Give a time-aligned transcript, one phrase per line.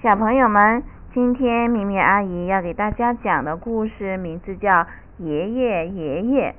[0.00, 4.70] 小朋友们，今天咪咪阿姨要给大家讲的故事名字叫
[5.18, 6.50] 《爷爷爷爷》。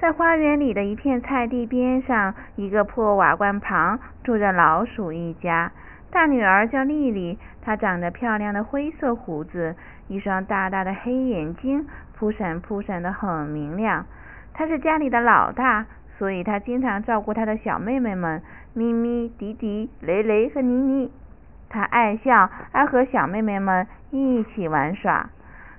[0.00, 5.70] 在花园里的一片菜地边上，一个破瓦罐旁住着老鼠一家。
[6.10, 9.76] 大女儿叫丽丽，她长着漂亮的灰色胡子，
[10.08, 11.86] 一双大大的黑眼睛，
[12.18, 14.04] 扑闪扑闪的很明亮。
[14.52, 15.86] 她是家里的老大，
[16.18, 21.12] 所以她经常照顾她的小妹妹们咪咪、迪迪、雷雷和妮妮。
[21.74, 25.28] 他爱笑，爱和小妹妹们一起玩耍。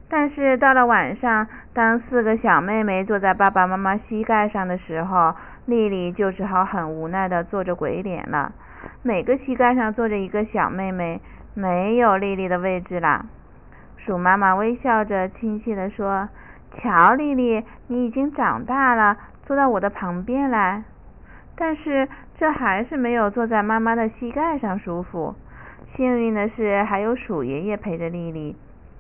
[0.10, 5.34] 但是到了晚上，当四个小妹妹坐在爸爸妈妈膝盖上的时候，
[5.66, 8.52] 丽丽就只好很无奈的做着鬼脸了。
[9.04, 11.22] 每个膝盖上坐着一个小妹妹，
[11.54, 13.26] 没有丽丽的位置啦。
[13.96, 16.28] 鼠妈妈微笑着亲切地说
[16.78, 20.84] ：“瞧，丽丽，你已经长大了，坐到我的旁边来。”
[21.56, 22.06] 但是
[22.38, 25.34] 这还是没有坐在妈妈的膝盖上舒服。
[25.94, 28.56] 幸运的是，还有鼠爷爷陪着丽丽。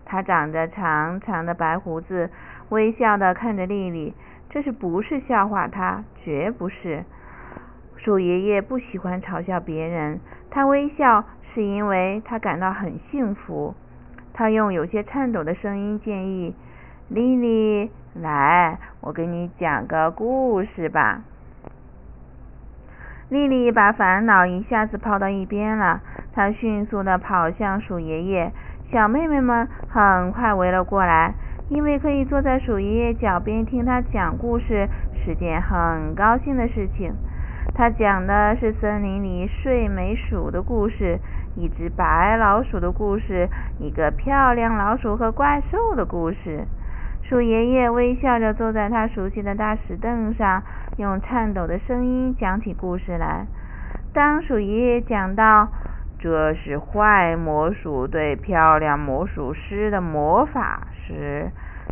[0.05, 2.30] 他长着长长的白胡子，
[2.69, 4.14] 微笑的看着丽丽。
[4.50, 6.03] 这是不是笑话他？
[6.23, 7.03] 绝不是。
[7.97, 10.19] 鼠爷爷不喜欢嘲笑别人。
[10.50, 13.75] 他微笑是因为他感到很幸福。
[14.33, 16.55] 他用有些颤抖的声音建议
[17.09, 21.22] ：“丽丽，来，我给你讲个故事吧。”
[23.30, 26.02] 丽丽把烦恼一下子抛到一边了。
[26.36, 28.52] 他迅速地跑向鼠爷爷，
[28.91, 31.33] 小妹妹们很快围了过来，
[31.69, 34.89] 因为可以坐在鼠爷爷脚边听他讲故事
[35.23, 37.14] 是件很高兴的事情。
[37.73, 41.17] 他讲的是森林里睡美鼠的故事，
[41.55, 43.47] 一只白老鼠的故事，
[43.80, 46.66] 一个漂亮老鼠和怪兽的故事。
[47.23, 50.61] 鼠爷爷微笑着坐在他熟悉的大石凳上。
[50.97, 53.45] 用颤抖的声音讲起故事来。
[54.14, 55.67] 当鼠爷爷讲到
[56.26, 61.52] 这是坏魔术对漂亮魔术师的魔法时，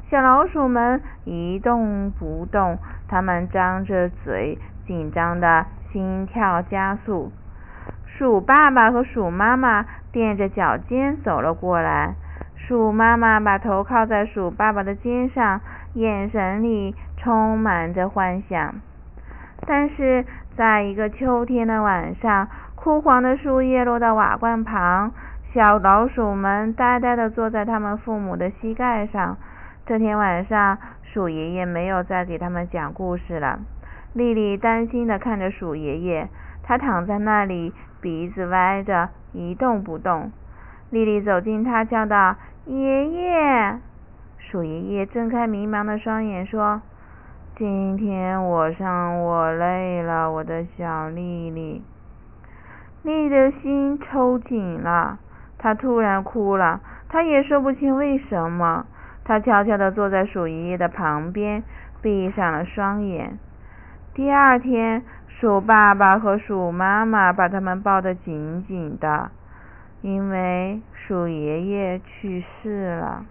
[0.09, 4.57] 小老鼠们一动不动，它们张着嘴，
[4.87, 7.31] 紧张的心跳加速。
[8.07, 12.15] 鼠爸爸和鼠妈妈踮着脚尖走了过来。
[12.55, 15.61] 鼠妈妈把头靠在鼠爸爸的肩上，
[15.93, 18.73] 眼神里充满着幻想。
[19.67, 20.25] 但是，
[20.57, 22.47] 在一个秋天的晚上，
[22.83, 25.13] 枯黄的树叶落到瓦罐旁，
[25.53, 29.37] 小老鼠们呆呆地坐在他们父母的膝盖上。
[29.85, 33.57] 这天晚上，鼠爷爷没有再给他们讲故事了。
[34.11, 36.27] 丽丽担心地看着鼠爷爷，
[36.61, 37.71] 他躺在那里，
[38.01, 40.29] 鼻子歪着，一动不动。
[40.89, 42.35] 丽丽走近他，叫道
[42.67, 43.79] ：“爷爷！”
[44.37, 46.81] 鼠爷爷睁开迷茫的双眼，说。
[47.55, 51.81] 今天我上我累了，我的小丽丽。
[53.03, 55.19] 丽丽的心抽紧了，
[55.57, 58.85] 她突然哭了，她也说不清为什么。
[59.25, 61.63] 她悄悄地坐在鼠爷爷的旁边，
[62.01, 63.37] 闭上了双眼。
[64.13, 69.31] 第二天，鼠爸爸和鼠妈妈把他们抱得紧紧的，
[70.01, 73.25] 因为鼠爷爷去世了。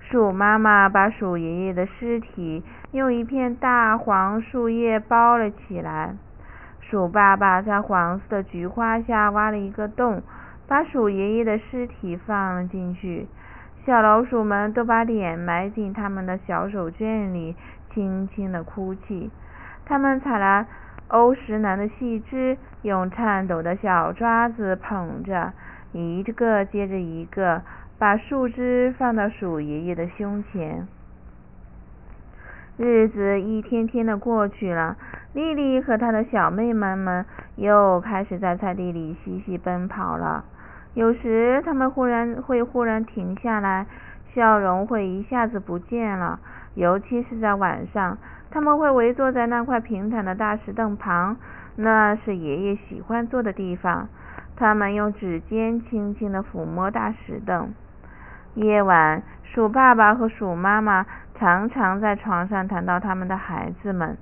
[0.00, 6.14] 鼠妈妈把鼠爷爷的尸体用一片大黄树叶包了起来。
[6.92, 10.22] 鼠爸爸在黄色的菊花下挖了一个洞，
[10.68, 13.26] 把鼠爷爷的尸体放了进去。
[13.86, 17.56] 小老鼠们都把脸埋进他们的小手绢里，
[17.94, 19.30] 轻轻地哭泣。
[19.86, 20.66] 他们采来
[21.08, 25.54] 欧石楠的细枝，用颤抖的小爪子捧着，
[25.92, 27.62] 一个接着一个。
[27.98, 30.86] 把树枝放到鼠爷爷的胸前。
[32.84, 34.96] 日子一天天的过去了，
[35.34, 40.44] 丽丽和她的小妹妹们又开始在菜地里嬉戏奔跑了。
[40.94, 43.86] 有时，她们忽然会忽然停下来，
[44.34, 46.40] 笑容会一下子不见了。
[46.74, 48.18] 尤其是在晚上，
[48.50, 51.36] 他们会围坐在那块平坦的大石凳旁，
[51.76, 54.08] 那是爷爷喜欢坐的地方。
[54.56, 57.72] 他们用指尖轻轻地抚摸大石凳。
[58.54, 61.06] 夜晚，鼠爸爸和鼠妈妈
[61.42, 64.16] 常常在床上谈到他们的孩子们。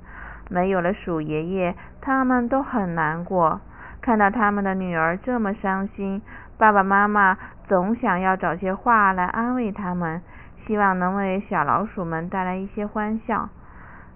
[0.48, 3.60] 没有了鼠爷爷，他们都很难过。
[4.00, 6.22] 看到他们的女儿这么伤心，
[6.56, 7.36] 爸爸妈妈
[7.68, 10.22] 总想要找些话来安慰他们，
[10.66, 13.50] 希望能为小老鼠们带来一些欢笑。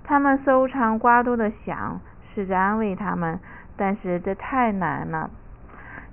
[0.03, 2.01] 他们搜肠刮肚的想，
[2.35, 3.39] 试着安慰他们，
[3.77, 5.29] 但是这太难了。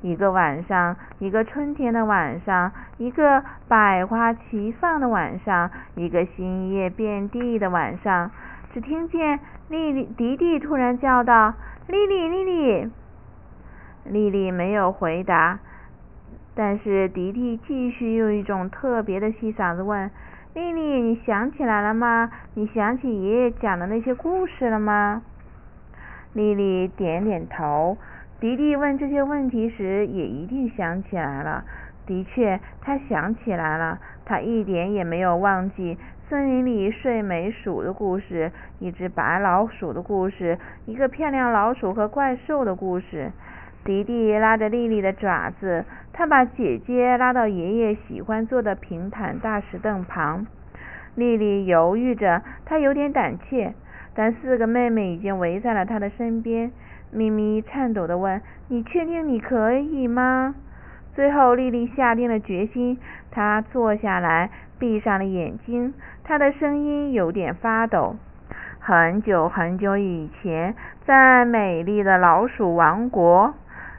[0.02, 8.32] 一个晚上，一个春天的晚上，一个百花齐放的晚上，一个新叶遍地的晚上，
[8.74, 9.40] 只听见
[9.70, 11.54] 丽丽迪迪突然叫道
[11.88, 12.92] ：“丽丽，丽丽！”
[14.06, 15.60] 丽丽没有回答，
[16.56, 20.10] 但是迪迪继续用一种特别的细嗓子问
[20.56, 22.32] ：“丽丽，你想起来了吗？
[22.56, 25.22] 你想起爷爷讲的那些故事了吗？”
[26.34, 27.98] 丽丽点点头。
[28.42, 31.64] 迪迪问这些问题时，也一定想起来了。
[32.08, 34.00] 的确，他想起来了。
[34.26, 35.96] 他一点也没有忘记
[36.28, 40.58] 森林里睡美鼠的故事，一只白老鼠的故事，
[40.88, 43.32] 一个漂亮老鼠和怪兽的故事。
[43.86, 50.48] 迪迪拉着丽丽的爪子，他把姐姐拉到爷爷喜欢坐的平坦大石凳旁。
[51.14, 53.76] 丽丽犹豫着，她有点胆怯，
[54.14, 56.72] 但四个妹妹已经围在了她的身边。
[57.14, 60.56] 咪咪颤抖地问：“你确定你可以吗？”
[61.14, 62.98] 最后，丽丽下定了决心。
[63.32, 64.50] 她坐下来，
[64.80, 65.94] 闭上了眼睛，
[66.24, 68.16] 她的声音有点发抖。
[68.80, 70.74] 很久很久以前，
[71.06, 73.54] 在美丽的老鼠王国，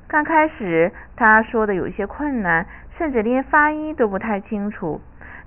[0.09, 2.67] 刚开始，她说的有些困难，
[2.97, 5.01] 甚至连发音都不太清楚。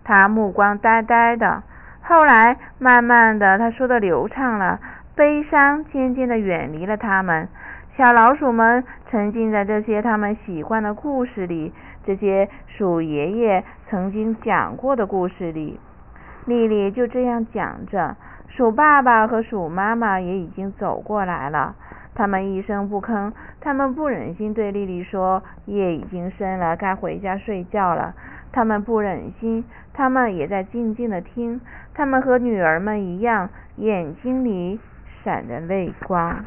[0.03, 1.63] 她目光呆呆的。
[2.07, 4.79] 后来，慢慢的，他说的流畅了。
[5.15, 7.47] 悲伤渐渐的远离了他们，
[7.97, 11.73] 小老鼠们沉浸在这些他们喜欢的故事里，
[12.05, 15.79] 这些鼠爷爷曾经讲过的故事里。
[16.45, 18.15] 丽丽就这样讲着，
[18.49, 21.73] 鼠爸爸和鼠妈妈也已经走过来了，
[22.13, 28.13] 他们一声不吭，他们不忍心对丽丽说夜已经深了，该回家睡觉了。
[28.51, 29.63] 他们不忍心，
[29.93, 31.61] 他们也在静静的听，
[31.93, 34.79] 他们和女儿们一样，眼睛里。
[35.25, 36.45] 闪着泪光。